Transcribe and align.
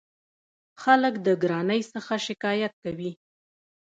خلک 0.81 1.13
د 1.25 1.27
ګرانۍ 1.41 1.81
څخه 1.93 2.13
شکایت 2.27 2.73
کوي. 2.83 3.11